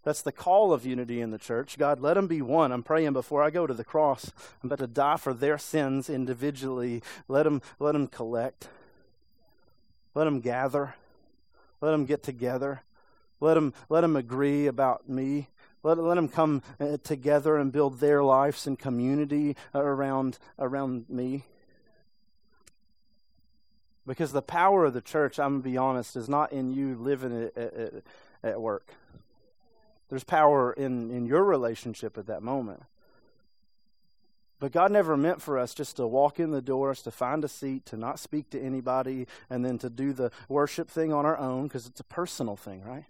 [0.05, 1.77] That's the call of unity in the church.
[1.77, 2.73] God, let them be one.
[2.73, 4.31] I'm praying before I go to the cross.
[4.62, 7.03] I'm about to die for their sins individually.
[7.27, 8.69] Let them, let them collect.
[10.14, 10.95] Let them gather.
[11.81, 12.83] Let them get together.
[13.41, 15.49] Let them, let them agree about me.
[15.83, 21.45] Let, let them come uh, together and build their lives and community around, around me.
[24.07, 26.97] Because the power of the church, I'm going to be honest, is not in you
[26.97, 27.93] living at, at,
[28.43, 28.88] at work.
[30.09, 32.83] There's power in, in your relationship at that moment.
[34.61, 37.49] But God never meant for us just to walk in the doors, to find a
[37.49, 41.37] seat, to not speak to anybody, and then to do the worship thing on our
[41.37, 43.05] own because it's a personal thing, right?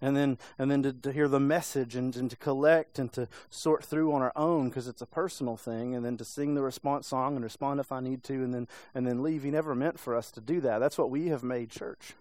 [0.00, 3.28] And then and then to, to hear the message and, and to collect and to
[3.50, 6.62] sort through on our own because it's a personal thing and then to sing the
[6.62, 9.42] response song and respond if i need to and then and then leave.
[9.42, 10.78] He never meant for us to do that.
[10.78, 12.14] That's what we have made church.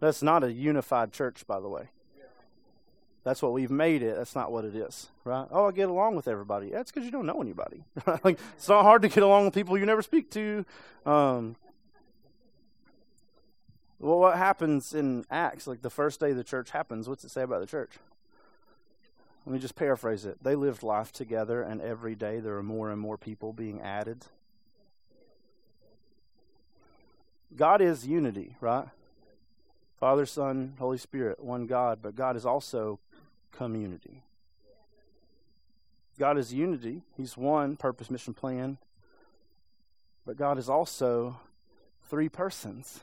[0.00, 1.90] That's not a unified church by the way.
[3.24, 4.16] That's what we've made it.
[4.16, 5.46] That's not what it is right?
[5.52, 6.70] Oh i get along with everybody.
[6.70, 7.84] That's because you don't know anybody.
[8.24, 10.64] Like it's not hard to get along with people you never speak to.
[11.06, 11.56] Um,
[13.98, 17.42] well, what happens in Acts, like the first day the church happens, what's it say
[17.42, 17.92] about the church?
[19.44, 20.42] Let me just paraphrase it.
[20.42, 24.26] They lived life together, and every day there are more and more people being added.
[27.56, 28.86] God is unity, right?
[29.98, 33.00] Father, Son, Holy Spirit, one God, but God is also
[33.50, 34.22] community.
[36.18, 37.02] God is unity.
[37.16, 38.78] He's one purpose, mission, plan.
[40.26, 41.40] But God is also
[42.08, 43.00] three persons.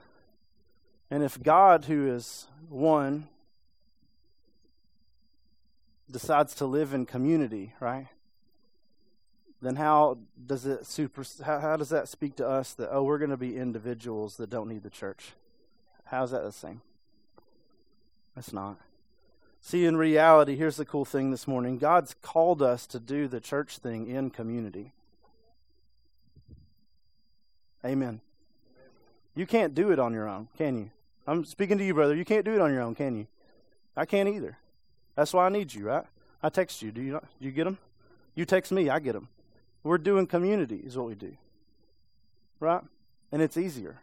[1.10, 3.28] And if God, who is one,
[6.10, 8.08] decides to live in community, right?
[9.62, 11.24] Then how does it super?
[11.44, 14.50] How, how does that speak to us that oh we're going to be individuals that
[14.50, 15.34] don't need the church?
[16.06, 16.82] How's that the same?
[18.36, 18.78] That's not.
[19.62, 23.40] See, in reality, here's the cool thing this morning God's called us to do the
[23.40, 24.92] church thing in community.
[27.84, 28.22] Amen.
[29.36, 30.92] You can't do it on your own, can you?
[31.28, 32.16] I'm speaking to you, brother.
[32.16, 33.28] You can't do it on your own, can you?
[33.98, 34.58] I can't either.
[35.16, 36.06] That's why I need you, right?
[36.42, 36.92] I text you.
[36.92, 37.78] Do you not, do you get them?
[38.36, 39.30] You text me, I get them.
[39.84, 41.38] We're doing community is what we do.
[42.60, 42.82] Right?
[43.32, 44.00] And it's easier.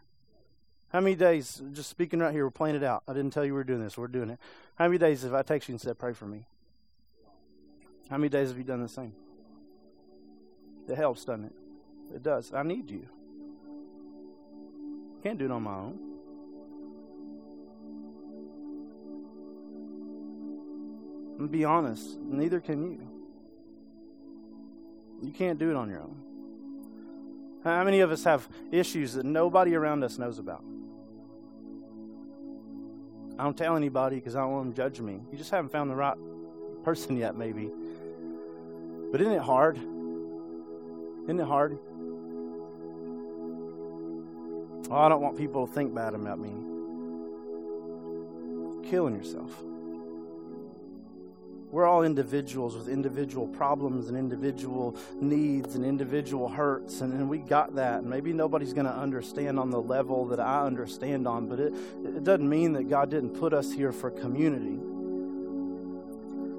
[0.91, 3.03] How many days, just speaking right here, we're playing it out.
[3.07, 3.97] I didn't tell you we were doing this.
[3.97, 4.39] We're doing it.
[4.75, 6.45] How many days have I texted you and said, pray for me?
[8.09, 9.13] How many days have you done the same?
[10.87, 11.53] It helps, doesn't it?
[12.15, 12.53] It does.
[12.53, 13.07] I need you.
[15.23, 15.99] Can't do it on my own.
[21.39, 22.99] And be honest, neither can you.
[25.21, 26.17] You can't do it on your own.
[27.63, 30.63] How many of us have issues that nobody around us knows about?
[33.39, 35.21] I don't tell anybody because I don't want them to judge me.
[35.31, 36.17] You just haven't found the right
[36.83, 37.71] person yet, maybe.
[39.11, 39.77] But isn't it hard?
[41.23, 41.79] Isn't it hard?
[44.89, 46.51] Oh, I don't want people to think bad about me.
[48.89, 49.51] Killing yourself.
[51.71, 57.39] We're all individuals with individual problems and individual needs and individual hurts, and, and we
[57.39, 58.03] got that.
[58.03, 61.73] Maybe nobody's going to understand on the level that I understand on, but it,
[62.05, 64.77] it doesn't mean that God didn't put us here for community.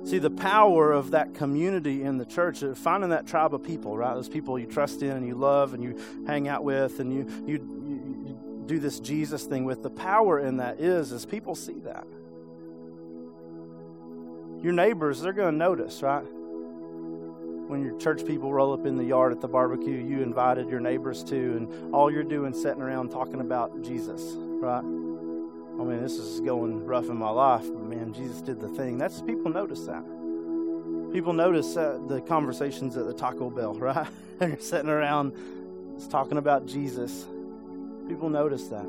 [0.05, 3.97] See, the power of that community in the church, uh, finding that tribe of people,
[3.97, 4.15] right?
[4.15, 7.45] Those people you trust in and you love and you hang out with and you,
[7.47, 7.94] you
[8.67, 12.07] do this Jesus thing with, the power in that is, is people see that
[14.65, 16.25] your neighbors, they're going to notice, right?
[16.25, 20.81] When your church people roll up in the yard at the barbecue, you invited your
[20.81, 24.79] neighbors to, and all you're doing sitting around talking about Jesus, right?
[24.79, 28.97] I mean, this is going rough in my life, but man, Jesus did the thing.
[28.97, 30.03] That's people notice that.
[31.13, 34.07] People notice uh, the conversations at the Taco Bell, right?
[34.41, 35.35] you're sitting around
[35.97, 37.27] it's talking about Jesus.
[38.09, 38.87] People notice that.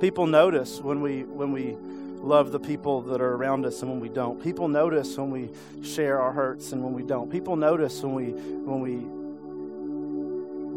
[0.00, 1.76] People notice when we when we
[2.22, 4.42] love the people that are around us and when we don't.
[4.42, 5.50] People notice when we
[5.82, 7.30] share our hurts and when we don't.
[7.30, 8.96] People notice when we when we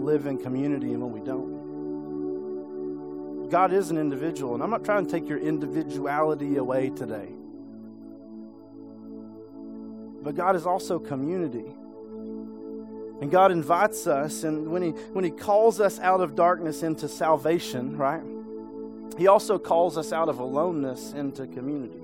[0.03, 1.63] live in community and when we don't.
[3.49, 7.29] God is an individual, and I'm not trying to take your individuality away today.
[10.23, 11.65] But God is also community.
[13.23, 17.07] And God invites us, and when He when He calls us out of darkness into
[17.07, 18.21] salvation, right?
[19.17, 22.01] He also calls us out of aloneness into community.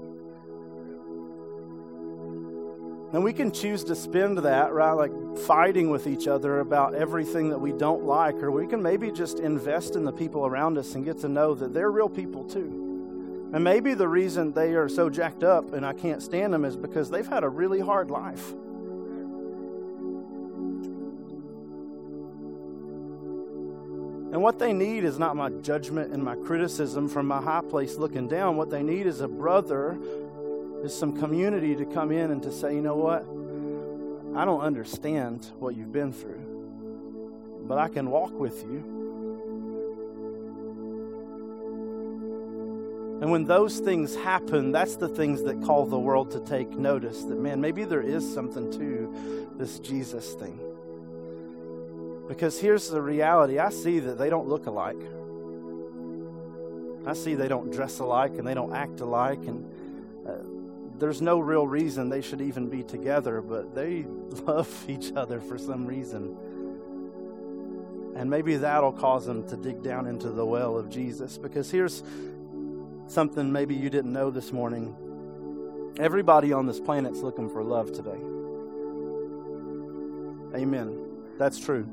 [3.12, 7.50] And we can choose to spend that, right, like fighting with each other about everything
[7.50, 10.96] that we don't like, or we can maybe just invest in the people around us
[10.96, 13.50] and get to know that they're real people too.
[13.54, 16.78] And maybe the reason they are so jacked up and I can't stand them is
[16.78, 18.54] because they've had a really hard life.
[24.40, 27.98] And what they need is not my judgment and my criticism from my high place
[27.98, 28.56] looking down.
[28.56, 30.00] What they need is a brother,
[30.82, 33.24] is some community to come in and to say, you know what?
[34.40, 38.78] I don't understand what you've been through, but I can walk with you.
[43.22, 47.24] And when those things happen, that's the things that call the world to take notice
[47.26, 50.69] that, man, maybe there is something to this Jesus thing.
[52.30, 55.02] Because here's the reality I see that they don't look alike.
[57.08, 59.66] I see they don't dress alike and they don't act alike, and
[60.28, 60.36] uh,
[61.00, 64.04] there's no real reason they should even be together, but they
[64.46, 66.38] love each other for some reason.
[68.16, 71.38] And maybe that'll cause them to dig down into the well of Jesus.
[71.40, 72.04] Because here's
[73.08, 74.96] something maybe you didn't know this morning
[76.00, 78.20] everybody on this planet's looking for love today.
[80.56, 81.08] Amen.
[81.38, 81.88] That's true.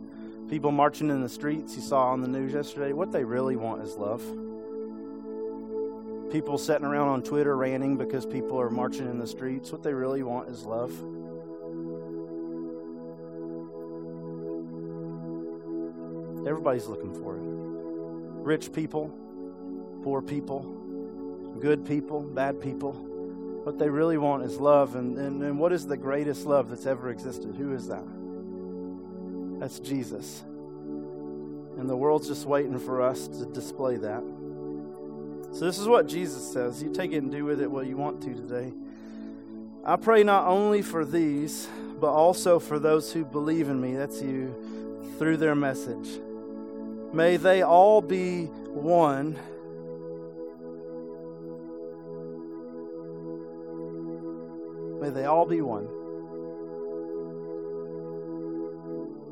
[0.48, 3.82] People marching in the streets you saw on the news yesterday, what they really want
[3.82, 4.22] is love.
[6.30, 9.92] People sitting around on Twitter ranting because people are marching in the streets, what they
[9.92, 10.92] really want is love.
[16.46, 17.42] Everybody's looking for it.
[17.42, 19.08] Rich people,
[20.04, 20.62] poor people,
[21.60, 22.92] good people, bad people.
[22.92, 24.94] What they really want is love.
[24.94, 27.56] And, and, and what is the greatest love that's ever existed?
[27.56, 28.04] Who is that?
[29.66, 30.44] That's Jesus.
[30.46, 34.22] And the world's just waiting for us to display that.
[35.50, 36.80] So, this is what Jesus says.
[36.80, 38.72] You take it and do with it what you want to today.
[39.84, 41.66] I pray not only for these,
[42.00, 44.54] but also for those who believe in me, that's you,
[45.18, 46.20] through their message.
[47.12, 49.36] May they all be one.
[55.00, 55.88] May they all be one.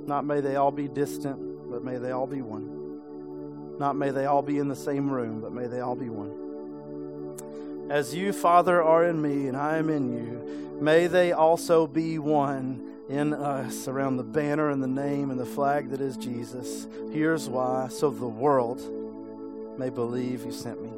[0.07, 3.79] Not may they all be distant, but may they all be one.
[3.79, 7.91] Not may they all be in the same room, but may they all be one.
[7.91, 12.19] As you, Father, are in me and I am in you, may they also be
[12.19, 16.87] one in us around the banner and the name and the flag that is Jesus.
[17.13, 18.81] Here's why so the world
[19.79, 20.91] may believe you sent me.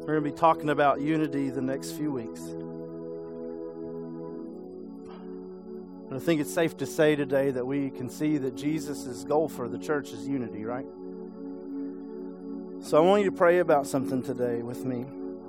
[0.00, 2.40] We're going to be talking about unity the next few weeks.
[6.18, 9.68] I think it's safe to say today that we can see that Jesus' goal for
[9.68, 10.84] the church is unity, right?
[12.82, 15.02] So I want you to pray about something today with me.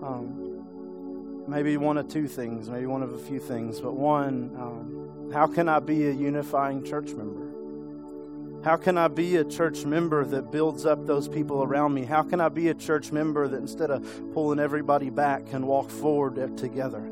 [0.03, 5.31] Um, maybe one of two things, maybe one of a few things, but one, um,
[5.33, 8.61] how can I be a unifying church member?
[8.63, 12.05] How can I be a church member that builds up those people around me?
[12.05, 15.89] How can I be a church member that instead of pulling everybody back can walk
[15.89, 17.11] forward together?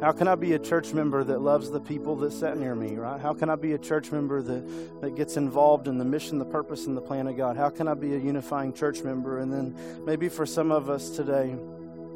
[0.00, 2.96] How can I be a church member that loves the people that sit near me,
[2.96, 3.20] right?
[3.20, 6.44] How can I be a church member that, that gets involved in the mission, the
[6.44, 7.56] purpose, and the plan of God?
[7.56, 9.38] How can I be a unifying church member?
[9.38, 11.56] And then maybe for some of us today,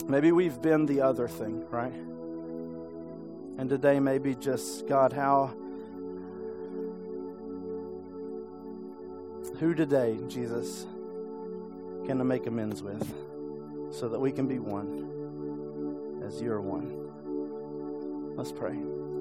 [0.07, 1.95] maybe we've been the other thing, right?
[3.59, 5.55] And today, maybe just, God, how
[9.59, 10.87] Who today, Jesus,
[12.07, 13.13] can I make amends with
[13.91, 16.98] so that we can be one as you're one?
[18.39, 18.88] Let's pray.